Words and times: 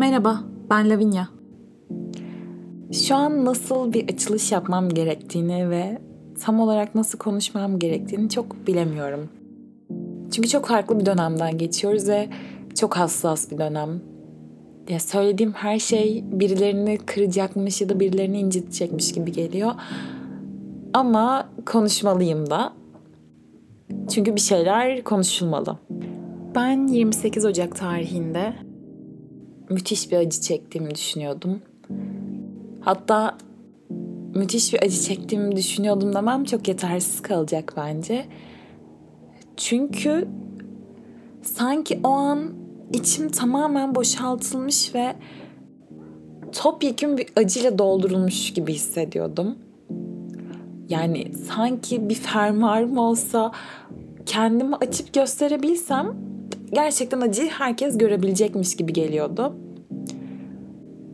Merhaba, 0.00 0.40
ben 0.70 0.90
Lavinia. 0.90 1.24
Şu 2.92 3.14
an 3.14 3.44
nasıl 3.44 3.92
bir 3.92 4.08
açılış 4.08 4.52
yapmam 4.52 4.88
gerektiğini 4.88 5.70
ve 5.70 5.98
tam 6.40 6.60
olarak 6.60 6.94
nasıl 6.94 7.18
konuşmam 7.18 7.78
gerektiğini 7.78 8.28
çok 8.28 8.66
bilemiyorum. 8.66 9.28
Çünkü 10.32 10.48
çok 10.48 10.66
farklı 10.66 11.00
bir 11.00 11.06
dönemden 11.06 11.58
geçiyoruz 11.58 12.08
ve 12.08 12.28
çok 12.74 12.96
hassas 12.96 13.50
bir 13.50 13.58
dönem. 13.58 14.00
Ya 14.88 15.00
söylediğim 15.00 15.52
her 15.52 15.78
şey 15.78 16.24
birilerini 16.32 16.98
kıracakmış 16.98 17.80
ya 17.80 17.88
da 17.88 18.00
birilerini 18.00 18.40
incitecekmiş 18.40 19.12
gibi 19.12 19.32
geliyor. 19.32 19.72
Ama 20.92 21.48
konuşmalıyım 21.66 22.50
da. 22.50 22.72
Çünkü 24.10 24.34
bir 24.34 24.40
şeyler 24.40 25.04
konuşulmalı. 25.04 25.78
Ben 26.54 26.86
28 26.86 27.44
Ocak 27.44 27.76
tarihinde 27.76 28.69
müthiş 29.70 30.12
bir 30.12 30.16
acı 30.16 30.40
çektiğimi 30.40 30.94
düşünüyordum. 30.94 31.60
Hatta 32.80 33.38
müthiş 34.34 34.72
bir 34.72 34.82
acı 34.82 35.00
çektiğimi 35.02 35.56
düşünüyordum 35.56 36.14
demem 36.14 36.44
çok 36.44 36.68
yetersiz 36.68 37.22
kalacak 37.22 37.74
bence. 37.76 38.26
Çünkü 39.56 40.28
sanki 41.42 42.00
o 42.04 42.08
an 42.08 42.52
içim 42.92 43.28
tamamen 43.28 43.94
boşaltılmış 43.94 44.94
ve 44.94 45.16
topyekun 46.52 47.18
bir 47.18 47.26
acıyla 47.36 47.78
doldurulmuş 47.78 48.52
gibi 48.52 48.72
hissediyordum. 48.72 49.58
Yani 50.88 51.32
sanki 51.34 52.08
bir 52.08 52.14
fermuarım 52.14 52.98
olsa 52.98 53.52
kendimi 54.26 54.76
açıp 54.76 55.12
gösterebilsem 55.14 56.29
gerçekten 56.72 57.20
acıyı 57.20 57.50
herkes 57.50 57.98
görebilecekmiş 57.98 58.76
gibi 58.76 58.92
geliyordu. 58.92 59.56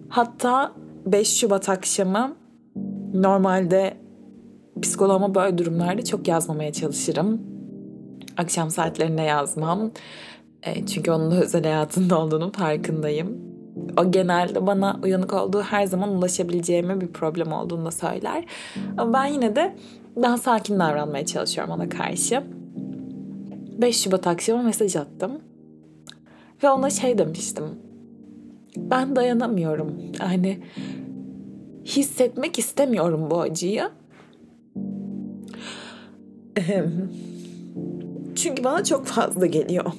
Hatta 0.08 0.72
5 1.06 1.28
Şubat 1.36 1.68
akşamı 1.68 2.36
normalde 3.14 3.96
psikoloğuma 4.82 5.34
böyle 5.34 5.58
durumlarda 5.58 6.04
çok 6.04 6.28
yazmamaya 6.28 6.72
çalışırım. 6.72 7.40
Akşam 8.36 8.70
saatlerinde 8.70 9.22
yazmam. 9.22 9.90
E, 10.62 10.86
çünkü 10.86 11.10
onun 11.10 11.30
da 11.30 11.40
özel 11.40 11.62
hayatında 11.62 12.20
olduğunu 12.20 12.52
farkındayım. 12.52 13.41
O 13.98 14.10
genelde 14.10 14.66
bana 14.66 15.00
uyanık 15.04 15.32
olduğu 15.32 15.62
her 15.62 15.86
zaman 15.86 16.08
ulaşabileceğime 16.08 17.00
bir 17.00 17.08
problem 17.08 17.52
olduğunu 17.52 17.84
da 17.84 17.91
söyler. 17.91 18.44
Ama 18.96 19.12
ben 19.12 19.26
yine 19.26 19.56
de 19.56 19.76
daha 20.22 20.38
sakin 20.38 20.78
davranmaya 20.78 21.26
çalışıyorum 21.26 21.74
ona 21.74 21.88
karşı. 21.88 22.42
5 23.80 24.02
Şubat 24.02 24.27
akşamı 24.27 24.62
mesaj 24.62 24.96
attım. 24.96 25.41
Ve 26.62 26.70
ona 26.70 26.91
şey 26.91 27.19
demiştim. 27.19 27.64
Ben 28.77 29.16
dayanamıyorum. 29.16 29.96
Yani 30.20 30.58
hissetmek 31.84 32.58
istemiyorum 32.58 33.30
bu 33.30 33.41
acıyı. 33.41 33.91
Çünkü 38.34 38.64
bana 38.64 38.84
çok 38.84 39.06
fazla 39.06 39.47
geliyor. 39.47 39.92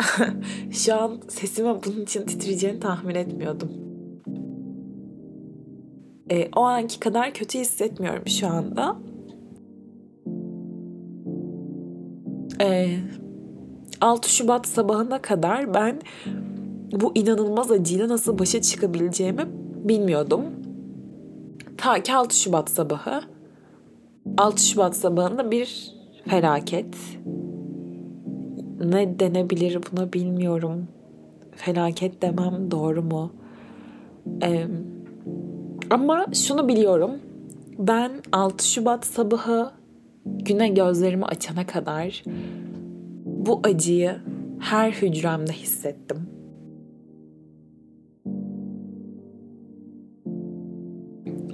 Şu 0.70 0.94
an 0.94 1.20
sesime 1.28 1.84
bunun 1.84 2.00
için 2.00 2.26
titreyeceğini 2.26 2.80
tahmin 2.80 3.14
etmiyordum. 3.14 3.70
E, 6.30 6.48
o 6.56 6.60
anki 6.60 7.00
kadar 7.00 7.34
kötü 7.34 7.58
hissetmiyorum 7.58 8.26
şu 8.26 8.46
anda. 8.46 8.96
E, 12.60 12.96
6 14.00 14.30
Şubat 14.30 14.66
sabahına 14.66 15.22
kadar 15.22 15.74
ben 15.74 16.00
bu 16.92 17.12
inanılmaz 17.14 17.70
acıyla 17.70 18.08
nasıl 18.08 18.38
başa 18.38 18.62
çıkabileceğimi 18.62 19.42
bilmiyordum. 19.88 20.44
Ta 21.76 22.02
ki 22.02 22.14
6 22.14 22.36
Şubat 22.36 22.70
sabahı. 22.70 23.20
6 24.38 24.62
Şubat 24.62 24.96
sabahında 24.96 25.50
bir 25.50 25.94
felaket. 26.28 26.96
Ne 28.84 29.18
denebilir 29.20 29.78
buna 29.92 30.12
bilmiyorum. 30.12 30.88
Felaket 31.56 32.22
demem 32.22 32.70
doğru 32.70 33.02
mu? 33.02 33.32
Ee, 34.42 34.66
ama 35.90 36.26
şunu 36.32 36.68
biliyorum. 36.68 37.10
Ben 37.78 38.12
6 38.32 38.68
Şubat 38.68 39.06
sabahı 39.06 39.70
güne 40.26 40.68
gözlerimi 40.68 41.24
açana 41.24 41.66
kadar 41.66 42.22
bu 43.24 43.60
acıyı 43.64 44.16
her 44.58 44.92
hücremde 44.92 45.52
hissettim. 45.52 46.28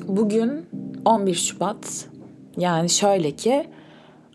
Bugün 0.09 0.51
11 1.05 1.35
Şubat. 1.35 2.09
Yani 2.57 2.89
şöyle 2.89 3.31
ki 3.31 3.67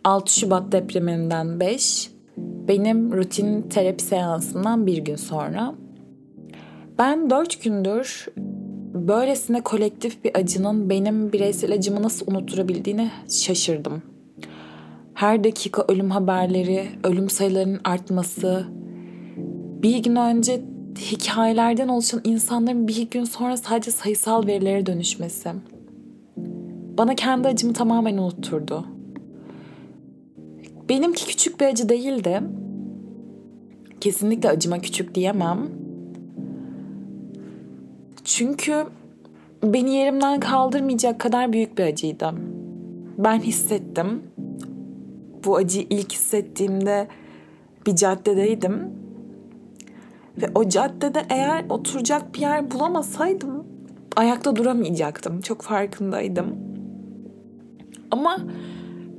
6 0.04 0.40
Şubat 0.40 0.72
depreminden 0.72 1.60
5 1.60 2.12
benim 2.38 3.12
rutin 3.12 3.62
terapi 3.62 4.04
seansından 4.04 4.86
bir 4.86 4.98
gün 4.98 5.16
sonra. 5.16 5.76
Ben 6.98 7.30
4 7.30 7.64
gündür 7.64 8.28
böylesine 8.94 9.62
kolektif 9.62 10.24
bir 10.24 10.32
acının 10.36 10.90
benim 10.90 11.34
bireysel 11.34 11.74
acımı 11.74 12.04
nasıl 12.04 12.32
unutturabildiğini 12.32 13.12
şaşırdım. 13.30 14.02
Her 15.18 15.44
dakika 15.44 15.86
ölüm 15.88 16.12
haberleri, 16.12 16.88
ölüm 17.04 17.30
sayılarının 17.30 17.80
artması, 17.84 18.66
bir 19.84 20.04
gün 20.04 20.16
önce 20.16 20.62
hikayelerden 20.98 21.88
oluşan 21.88 22.22
insanların 22.24 22.88
bir 22.88 23.10
gün 23.10 23.24
sonra 23.24 23.58
sadece 23.58 23.92
sayısal 23.92 24.48
verilere 24.48 24.86
dönüşmesi. 24.86 25.50
Bana 26.98 27.16
kendi 27.16 27.48
acımı 27.48 27.74
tamamen 27.74 28.18
unutturdu. 28.18 28.86
Benimki 30.90 31.28
küçük 31.28 31.60
bir 31.60 31.66
acı 31.66 31.90
değildi. 31.90 32.42
Kesinlikle 34.02 34.50
acıma 34.50 34.80
küçük 34.80 35.16
diyemem. 35.16 35.70
Çünkü 38.24 38.86
beni 39.64 39.96
yerimden 39.96 40.40
kaldırmayacak 40.40 41.20
kadar 41.20 41.54
büyük 41.54 41.78
bir 41.78 41.84
acıydı. 41.84 42.34
Ben 43.18 43.40
hissettim. 43.40 44.22
Bu 45.48 45.56
acıyı 45.56 45.88
ilk 45.90 46.12
hissettiğimde 46.12 47.08
bir 47.86 47.96
caddedeydim 47.96 48.92
ve 50.42 50.46
o 50.56 50.70
caddede 50.70 51.26
eğer 51.30 51.66
oturacak 51.70 52.36
bir 52.36 52.40
yer 52.40 52.72
bulamasaydım 52.72 53.64
ayakta 54.16 54.56
duramayacaktım. 54.56 55.42
Çok 55.42 55.62
farkındaydım. 55.62 56.56
Ama 58.12 58.38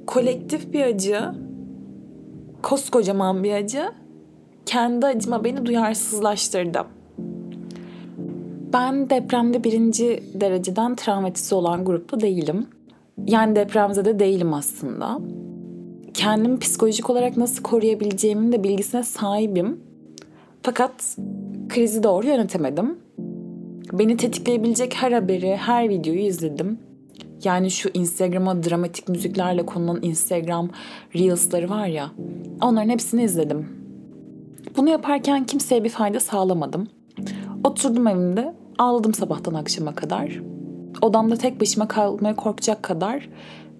kolektif 0.06 0.72
bir 0.72 0.84
acı, 0.84 1.20
koskocaman 2.62 3.44
bir 3.44 3.52
acı 3.52 3.92
kendi 4.66 5.06
acıma 5.06 5.44
beni 5.44 5.66
duyarsızlaştırdı. 5.66 6.84
Ben 8.72 9.10
depremde 9.10 9.64
birinci 9.64 10.22
dereceden 10.34 10.94
travmatize 10.94 11.54
olan 11.54 11.84
grupta 11.84 12.20
değilim. 12.20 12.66
Yani 13.26 13.56
depremzede 13.56 14.18
değilim 14.18 14.54
aslında. 14.54 15.18
Kendimi 16.14 16.58
psikolojik 16.58 17.10
olarak 17.10 17.36
nasıl 17.36 17.62
koruyabileceğimin 17.62 18.52
de 18.52 18.64
bilgisine 18.64 19.02
sahibim. 19.02 19.80
Fakat 20.62 21.16
krizi 21.68 22.02
doğru 22.02 22.26
yönetemedim. 22.26 22.98
Beni 23.92 24.16
tetikleyebilecek 24.16 24.94
her 24.94 25.12
haberi, 25.12 25.56
her 25.56 25.88
videoyu 25.88 26.20
izledim. 26.20 26.78
Yani 27.44 27.70
şu 27.70 27.90
Instagram'a 27.94 28.62
dramatik 28.62 29.08
müziklerle 29.08 29.66
konulan 29.66 29.98
Instagram 30.02 30.70
Reels'ları 31.14 31.70
var 31.70 31.86
ya. 31.86 32.10
Onların 32.60 32.88
hepsini 32.88 33.22
izledim. 33.22 33.68
Bunu 34.76 34.90
yaparken 34.90 35.46
kimseye 35.46 35.84
bir 35.84 35.88
fayda 35.88 36.20
sağlamadım. 36.20 36.88
Oturdum 37.64 38.06
evimde, 38.06 38.54
ağladım 38.78 39.14
sabahtan 39.14 39.54
akşama 39.54 39.94
kadar. 39.94 40.40
Odamda 41.02 41.36
tek 41.36 41.60
başıma 41.60 41.88
kalmaya 41.88 42.36
korkacak 42.36 42.82
kadar 42.82 43.28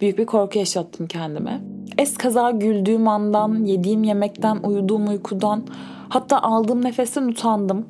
büyük 0.00 0.19
bir 0.19 0.26
korku 0.26 0.58
yaşattım 0.58 1.06
kendime. 1.06 1.61
Es 1.99 2.17
kaza 2.17 2.50
güldüğüm 2.50 3.09
andan, 3.09 3.65
yediğim 3.65 4.05
yemekten, 4.05 4.59
uyuduğum 4.62 5.09
uykudan, 5.09 5.62
Hatta 6.09 6.43
aldığım 6.43 6.85
nefesten 6.85 7.29
utandım. 7.29 7.87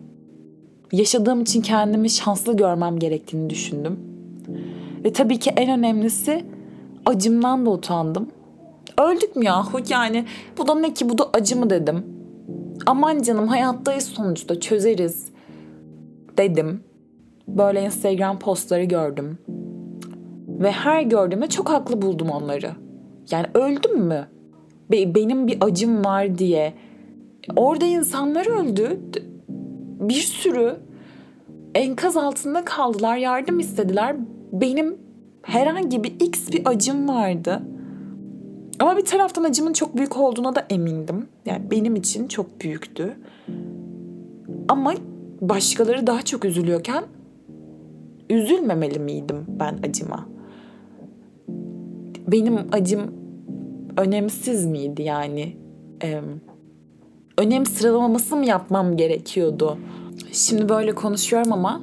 Yaşadığım 0.92 1.40
için 1.40 1.62
kendimi 1.62 2.10
şanslı 2.10 2.56
görmem 2.56 2.98
gerektiğini 2.98 3.50
düşündüm. 3.50 3.98
Ve 5.04 5.12
tabii 5.12 5.38
ki 5.38 5.50
en 5.56 5.78
önemlisi 5.78 6.44
acımdan 7.06 7.66
da 7.66 7.70
utandım. 7.70 8.28
Öldük 8.98 9.36
mü 9.36 9.44
yahu 9.44 9.78
yani 9.88 10.24
bu 10.58 10.68
da 10.68 10.74
ne 10.74 10.94
ki 10.94 11.08
bu 11.08 11.18
da 11.18 11.30
acı 11.32 11.56
mı 11.56 11.70
dedim. 11.70 12.06
Aman 12.86 13.22
canım 13.22 13.48
hayattayız 13.48 14.04
sonuçta 14.04 14.60
çözeriz 14.60 15.28
dedim. 16.38 16.80
Böyle 17.48 17.84
Instagram 17.84 18.38
postları 18.38 18.84
gördüm. 18.84 19.38
Ve 20.48 20.70
her 20.70 21.02
gördüğümde 21.02 21.46
çok 21.46 21.70
haklı 21.70 22.02
buldum 22.02 22.30
onları. 22.30 22.87
Yani 23.30 23.46
öldüm 23.54 23.98
mü? 23.98 24.28
Benim 24.90 25.46
bir 25.46 25.58
acım 25.60 26.04
var 26.04 26.38
diye 26.38 26.74
Orada 27.56 27.84
insanlar 27.84 28.46
öldü. 28.46 29.00
bir 30.00 30.14
sürü 30.14 30.76
enkaz 31.74 32.16
altında 32.16 32.64
kaldılar, 32.64 33.16
yardım 33.16 33.60
istediler. 33.60 34.16
Benim 34.52 34.96
herhangi 35.42 36.04
bir 36.04 36.20
x 36.20 36.52
bir 36.52 36.62
acım 36.64 37.08
vardı. 37.08 37.62
Ama 38.78 38.96
bir 38.96 39.04
taraftan 39.04 39.44
acımın 39.44 39.72
çok 39.72 39.96
büyük 39.96 40.16
olduğuna 40.16 40.54
da 40.54 40.66
emindim. 40.70 41.26
Yani 41.46 41.70
benim 41.70 41.96
için 41.96 42.28
çok 42.28 42.60
büyüktü. 42.60 43.16
Ama 44.68 44.94
başkaları 45.40 46.06
daha 46.06 46.22
çok 46.22 46.44
üzülüyorken 46.44 47.04
üzülmemeli 48.30 48.98
miydim 48.98 49.44
ben 49.48 49.78
acıma? 49.88 50.28
Benim 52.28 52.58
acım 52.72 53.00
önemsiz 53.96 54.66
miydi 54.66 55.02
yani? 55.02 55.56
Ee, 56.02 56.20
önem 57.38 57.66
sıralaması 57.66 58.36
mı 58.36 58.46
yapmam 58.46 58.96
gerekiyordu? 58.96 59.78
Şimdi 60.32 60.68
böyle 60.68 60.94
konuşuyorum 60.94 61.52
ama 61.52 61.80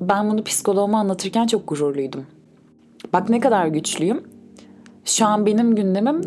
ben 0.00 0.30
bunu 0.30 0.44
psikoloğuma 0.44 0.98
anlatırken 0.98 1.46
çok 1.46 1.68
gururluydum. 1.68 2.26
Bak 3.12 3.28
ne 3.28 3.40
kadar 3.40 3.66
güçlüyüm. 3.66 4.22
Şu 5.04 5.26
an 5.26 5.46
benim 5.46 5.74
gündemim 5.74 6.20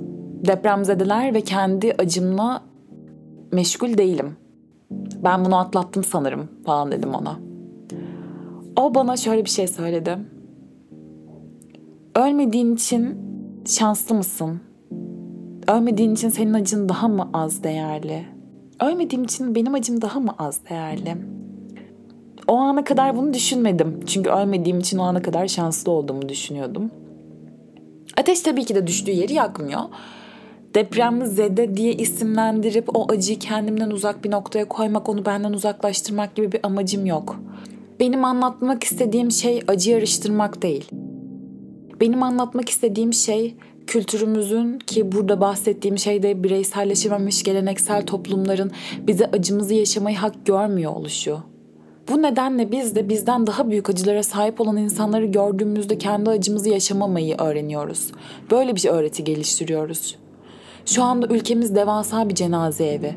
depremzedeler 0.45 1.33
ve 1.33 1.41
kendi 1.41 1.93
acımla 1.93 2.61
meşgul 3.51 3.97
değilim. 3.97 4.35
Ben 5.23 5.45
bunu 5.45 5.55
atlattım 5.55 6.03
sanırım 6.03 6.47
falan 6.65 6.91
dedim 6.91 7.13
ona. 7.13 7.39
O 8.75 8.95
bana 8.95 9.17
şöyle 9.17 9.45
bir 9.45 9.49
şey 9.49 9.67
söyledi. 9.67 10.17
Ölmediğin 12.15 12.75
için 12.75 13.30
şanslı 13.65 14.15
mısın? 14.15 14.61
Ölmediğin 15.67 16.13
için 16.13 16.29
senin 16.29 16.53
acın 16.53 16.89
daha 16.89 17.07
mı 17.07 17.29
az 17.33 17.63
değerli? 17.63 18.25
Ölmediğim 18.81 19.23
için 19.23 19.55
benim 19.55 19.73
acım 19.73 20.01
daha 20.01 20.19
mı 20.19 20.35
az 20.39 20.59
değerli? 20.69 21.17
O 22.47 22.55
ana 22.55 22.83
kadar 22.83 23.17
bunu 23.17 23.33
düşünmedim. 23.33 23.99
Çünkü 24.05 24.29
ölmediğim 24.29 24.79
için 24.79 24.97
o 24.97 25.03
ana 25.03 25.21
kadar 25.21 25.47
şanslı 25.47 25.91
olduğumu 25.91 26.29
düşünüyordum. 26.29 26.91
Ateş 28.17 28.41
tabii 28.41 28.65
ki 28.65 28.75
de 28.75 28.87
düştüğü 28.87 29.11
yeri 29.11 29.33
yakmıyor. 29.33 29.81
Depremli 30.75 31.27
zede 31.27 31.77
diye 31.77 31.93
isimlendirip 31.93 32.97
o 32.97 33.11
acıyı 33.11 33.39
kendimden 33.39 33.89
uzak 33.91 34.23
bir 34.23 34.31
noktaya 34.31 34.65
koymak, 34.65 35.09
onu 35.09 35.25
benden 35.25 35.53
uzaklaştırmak 35.53 36.35
gibi 36.35 36.51
bir 36.51 36.59
amacım 36.63 37.05
yok. 37.05 37.39
Benim 37.99 38.25
anlatmak 38.25 38.83
istediğim 38.83 39.31
şey 39.31 39.61
acı 39.67 39.91
yarıştırmak 39.91 40.61
değil. 40.61 40.89
Benim 42.01 42.23
anlatmak 42.23 42.69
istediğim 42.69 43.13
şey 43.13 43.55
kültürümüzün 43.87 44.79
ki 44.79 45.11
burada 45.11 45.41
bahsettiğim 45.41 45.97
şey 45.97 46.23
de 46.23 46.43
bireyselleşememiş 46.43 47.43
geleneksel 47.43 48.05
toplumların 48.05 48.71
bize 49.07 49.25
acımızı 49.25 49.73
yaşamayı 49.73 50.17
hak 50.17 50.45
görmüyor 50.45 50.95
oluşu. 50.95 51.39
Bu 52.09 52.21
nedenle 52.21 52.71
biz 52.71 52.95
de 52.95 53.09
bizden 53.09 53.47
daha 53.47 53.69
büyük 53.69 53.89
acılara 53.89 54.23
sahip 54.23 54.61
olan 54.61 54.77
insanları 54.77 55.25
gördüğümüzde 55.25 55.97
kendi 55.97 56.29
acımızı 56.29 56.69
yaşamamayı 56.69 57.37
öğreniyoruz. 57.37 58.11
Böyle 58.51 58.75
bir 58.75 58.85
öğreti 58.85 59.23
geliştiriyoruz. 59.23 60.17
Şu 60.85 61.03
anda 61.03 61.27
ülkemiz 61.27 61.75
devasa 61.75 62.29
bir 62.29 62.35
cenaze 62.35 62.85
evi. 62.85 63.15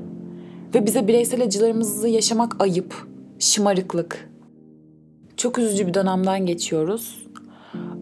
Ve 0.75 0.87
bize 0.87 1.09
bireysel 1.09 1.43
acılarımızı 1.43 2.09
yaşamak 2.09 2.63
ayıp, 2.63 3.07
şımarıklık. 3.39 4.31
Çok 5.37 5.59
üzücü 5.59 5.87
bir 5.87 5.95
dönemden 5.95 6.47
geçiyoruz. 6.47 7.24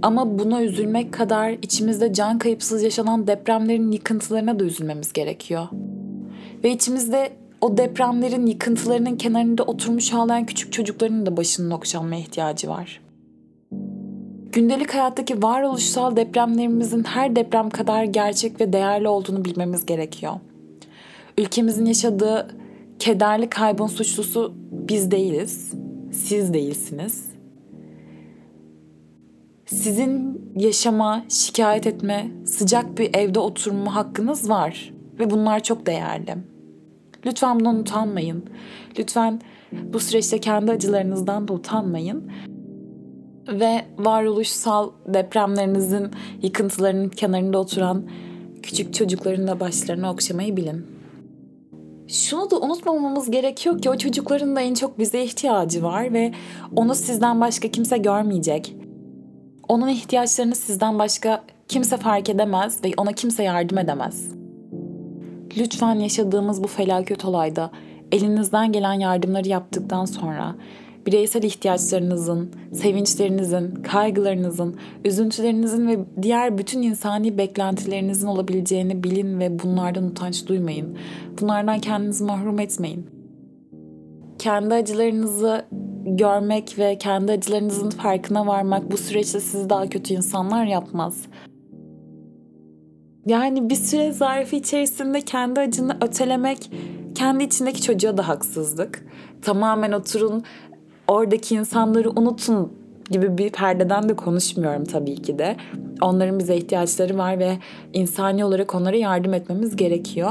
Ama 0.03 0.39
buna 0.39 0.63
üzülmek 0.63 1.13
kadar 1.13 1.51
içimizde 1.51 2.13
can 2.13 2.39
kayıpsız 2.39 2.83
yaşanan 2.83 3.27
depremlerin 3.27 3.93
yıkıntılarına 3.93 4.59
da 4.59 4.65
üzülmemiz 4.65 5.13
gerekiyor. 5.13 5.67
Ve 6.65 6.71
içimizde 6.71 7.33
o 7.61 7.77
depremlerin 7.77 8.47
yıkıntılarının 8.47 9.17
kenarında 9.17 9.63
oturmuş 9.63 10.13
ağlayan 10.13 10.47
küçük 10.47 10.73
çocukların 10.73 11.27
da 11.27 11.37
başının 11.37 11.71
okşanmaya 11.71 12.21
ihtiyacı 12.21 12.69
var. 12.69 13.01
Gündelik 14.53 14.95
hayattaki 14.95 15.43
varoluşsal 15.43 16.17
depremlerimizin 16.17 17.05
her 17.05 17.37
deprem 17.37 17.71
kadar 17.71 18.05
gerçek 18.05 18.61
ve 18.61 18.73
değerli 18.73 19.09
olduğunu 19.09 19.45
bilmemiz 19.45 19.87
gerekiyor. 19.87 20.33
Ülkemizin 21.39 21.87
yaşadığı 21.87 22.49
kederli 22.99 23.51
kaybın 23.51 23.87
suçlusu 23.87 24.55
biz 24.71 25.11
değiliz. 25.11 25.73
Siz 26.13 26.55
değilsiniz. 26.55 27.32
Sizin 29.73 30.41
yaşama, 30.57 31.25
şikayet 31.29 31.87
etme, 31.87 32.31
sıcak 32.47 32.99
bir 32.99 33.11
evde 33.15 33.39
oturma 33.39 33.95
hakkınız 33.95 34.51
var 34.51 34.93
ve 35.19 35.31
bunlar 35.31 35.63
çok 35.63 35.87
değerli. 35.87 36.37
Lütfen 37.27 37.61
bundan 37.61 37.79
utanmayın. 37.79 38.45
Lütfen 38.99 39.41
bu 39.73 40.01
süreçte 40.01 40.39
kendi 40.39 40.73
acılarınızdan 40.73 41.49
da 41.49 41.53
utanmayın. 41.53 42.31
Ve 43.49 43.85
varoluşsal 43.99 44.91
depremlerinizin 45.07 46.11
yıkıntılarının 46.43 47.09
kenarında 47.09 47.59
oturan 47.59 48.03
küçük 48.63 48.95
çocukların 48.95 49.49
da 49.49 49.61
başlarını 49.61 50.11
okşamayı 50.11 50.57
bilin. 50.57 50.87
Şunu 52.09 52.51
da 52.51 52.61
unutmamamız 52.61 53.31
gerekiyor 53.31 53.83
ki 53.83 53.91
o 53.91 53.99
çocukların 53.99 54.57
da 54.57 54.61
en 54.61 54.75
çok 54.75 54.99
bize 54.99 55.23
ihtiyacı 55.23 55.83
var 55.83 56.13
ve 56.13 56.33
onu 56.77 56.95
sizden 56.95 57.41
başka 57.41 57.71
kimse 57.71 57.99
görmeyecek. 57.99 58.82
Onun 59.73 59.89
ihtiyaçlarını 59.89 60.55
sizden 60.55 60.99
başka 60.99 61.45
kimse 61.69 61.97
fark 61.97 62.29
edemez 62.29 62.85
ve 62.85 62.91
ona 62.97 63.13
kimse 63.13 63.43
yardım 63.43 63.79
edemez. 63.79 64.33
Lütfen 65.59 65.95
yaşadığımız 65.95 66.65
bu 66.65 66.69
felaket 66.69 67.25
olayda 67.25 67.71
elinizden 68.13 68.73
gelen 68.73 68.93
yardımları 68.93 69.49
yaptıktan 69.49 70.05
sonra 70.05 70.55
bireysel 71.07 71.43
ihtiyaçlarınızın, 71.43 72.51
sevinçlerinizin, 72.73 73.75
kaygılarınızın, 73.75 74.77
üzüntülerinizin 75.05 75.89
ve 75.89 75.99
diğer 76.23 76.59
bütün 76.59 76.83
insani 76.83 77.39
beklentilerinizin 77.39 78.27
olabileceğini 78.27 79.05
bilin 79.05 79.41
ve 79.41 79.59
bunlardan 79.59 80.05
utanç 80.05 80.47
duymayın. 80.47 80.97
Bunlardan 81.41 81.79
kendinizi 81.79 82.25
mahrum 82.25 82.59
etmeyin. 82.59 83.07
Kendi 84.39 84.75
acılarınızı 84.75 85.65
görmek 86.17 86.79
ve 86.79 86.99
kendi 86.99 87.33
acılarınızın 87.33 87.91
farkına 87.91 88.47
varmak 88.47 88.93
bu 88.93 88.97
süreçte 88.97 89.41
sizi 89.41 89.71
daha 89.71 89.89
kötü 89.89 90.15
insanlar 90.15 90.65
yapmaz. 90.65 91.27
Yani 93.27 93.71
bir 93.71 93.75
süre 93.75 94.13
zarfı 94.13 94.57
içerisinde 94.57 95.21
kendi 95.21 95.61
acını 95.61 95.97
ötelemek 96.01 96.71
kendi 97.15 97.45
içindeki 97.45 97.83
çocuğa 97.83 98.17
da 98.17 98.29
haksızlık. 98.29 99.07
Tamamen 99.43 99.93
oturun 99.93 100.43
oradaki 101.09 101.55
insanları 101.55 102.11
unutun 102.11 102.73
gibi 103.11 103.39
bir 103.39 103.51
perdeden 103.51 104.09
de 104.09 104.17
konuşmuyorum 104.17 104.85
tabii 104.85 105.23
ki 105.23 105.39
de. 105.39 105.57
Onların 106.01 106.39
bize 106.39 106.57
ihtiyaçları 106.57 107.19
var 107.19 107.39
ve 107.39 107.59
insani 107.93 108.45
olarak 108.45 108.75
onlara 108.75 108.97
yardım 108.97 109.35
etmemiz 109.35 109.77
gerekiyor. 109.77 110.31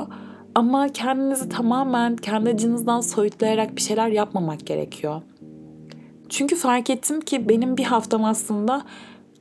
Ama 0.55 0.89
kendinizi 0.89 1.50
tamamen 1.50 2.15
kendi 2.15 2.50
acınızdan 2.50 3.01
soyutlayarak 3.01 3.75
bir 3.75 3.81
şeyler 3.81 4.07
yapmamak 4.07 4.65
gerekiyor. 4.65 5.21
Çünkü 6.31 6.55
fark 6.55 6.89
ettim 6.89 7.21
ki 7.21 7.50
benim 7.50 7.77
bir 7.77 7.83
haftam 7.83 8.25
aslında 8.25 8.81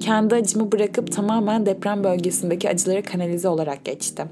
kendi 0.01 0.35
acımı 0.35 0.73
bırakıp 0.73 1.13
tamamen 1.13 1.67
deprem 1.67 2.05
bölgesindeki 2.05 2.71
acılara 2.71 3.03
kanalize 3.03 3.49
olarak 3.49 3.85
geçti. 3.85 4.27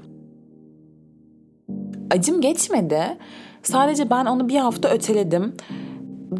Acım 2.11 2.41
geçmedi. 2.41 3.17
Sadece 3.63 4.09
ben 4.09 4.25
onu 4.25 4.49
bir 4.49 4.55
hafta 4.55 4.89
öteledim. 4.89 5.53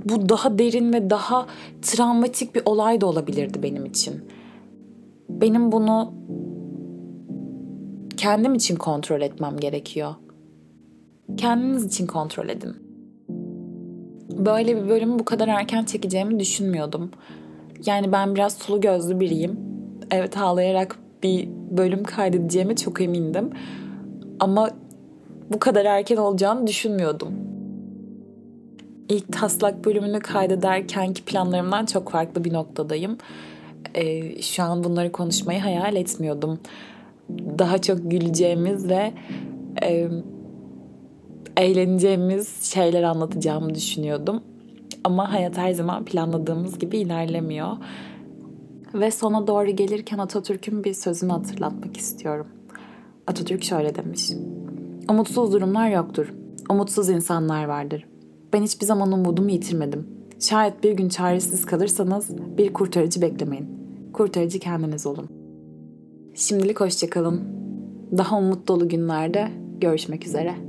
Bu 0.06 0.30
daha 0.30 0.60
derin 0.60 0.94
ve 0.94 1.10
daha 1.10 1.46
travmatik 1.82 2.56
bir 2.56 2.62
olay 2.66 3.02
da 3.02 3.06
olabilirdi 3.06 3.64
benim 3.64 3.86
için. 3.86 4.26
Benim 5.30 5.72
bunu 5.72 6.14
kendim 8.18 8.54
için 8.54 8.76
kontrol 8.76 9.22
etmem 9.22 9.58
gerekiyor. 9.58 10.16
Kendiniz 11.38 11.86
için 11.86 12.08
kontrol 12.08 12.50
edin. 12.50 12.89
Böyle 14.40 14.84
bir 14.84 14.90
bölümü 14.90 15.20
bu 15.20 15.26
kadar 15.26 15.48
erken 15.48 15.84
çekeceğimi 15.84 16.40
düşünmüyordum. 16.40 17.12
Yani 17.86 18.12
ben 18.12 18.36
biraz 18.36 18.54
sulu 18.54 18.82
gözlü 18.82 19.20
biriyim. 19.20 19.60
Evet 20.12 20.38
ağlayarak 20.38 21.00
bir 21.24 21.50
bölüm 21.72 22.04
kaydedeceğime 22.04 22.76
çok 22.76 23.02
emindim. 23.02 23.50
Ama 24.40 24.70
bu 25.54 25.60
kadar 25.60 25.86
erken 25.86 26.18
olacağını 26.18 26.68
düşünmüyordum. 26.68 27.34
İlk 29.10 29.34
taslak 29.34 29.86
bölümünü 29.86 30.20
kaydederkenki 30.20 31.26
planlarımdan 31.26 31.86
çok 31.86 32.12
farklı 32.12 32.44
bir 32.44 32.54
noktadayım. 32.54 33.18
Ee, 33.96 34.42
şu 34.42 34.64
an 34.64 34.84
bunları 34.84 35.12
konuşmayı 35.12 35.60
hayal 35.60 35.96
etmiyordum. 35.96 36.60
Daha 37.60 37.78
çok 37.78 38.12
güleceğimiz 38.12 38.90
ve 38.90 39.14
e, 39.84 40.08
eğleneceğimiz 41.60 42.64
şeyler 42.64 43.04
anlatacağımı 43.04 43.76
düşünüyordum. 43.76 44.42
Ama 45.04 45.34
hayat 45.34 45.58
her 45.58 45.72
zaman 45.72 46.06
planladığımız 46.06 46.80
gibi 46.80 46.98
ilerlemiyor. 46.98 47.78
Ve 48.94 49.12
sona 49.12 49.48
doğru 49.48 49.72
gelirken 49.72 50.18
Atatürk'ün 50.18 50.84
bir 50.84 50.94
sözünü 50.94 51.32
hatırlatmak 51.32 51.98
istiyorum. 51.98 52.48
Atatürk 53.28 53.64
şöyle 53.64 53.96
demiş. 53.96 54.32
Umutsuz 55.10 55.54
durumlar 55.54 55.90
yoktur. 55.90 56.34
Umutsuz 56.70 57.10
insanlar 57.10 57.66
vardır. 57.66 58.06
Ben 58.54 58.64
hiçbir 58.64 58.86
zaman 58.86 59.12
umudumu 59.12 59.52
yitirmedim. 59.52 60.08
Şayet 60.40 60.84
bir 60.84 60.92
gün 60.92 61.10
çaresiz 61.10 61.66
kalırsanız 61.66 62.38
bir 62.58 62.74
kurtarıcı 62.74 63.22
beklemeyin. 63.22 63.68
Kurtarıcı 64.14 64.60
kendiniz 64.60 65.06
olun. 65.06 65.30
Şimdilik 66.36 66.82
hoşçakalın. 66.82 67.42
Daha 68.18 68.38
umut 68.38 68.68
dolu 68.68 68.90
günlerde 68.90 69.52
görüşmek 69.82 70.28
üzere. 70.28 70.69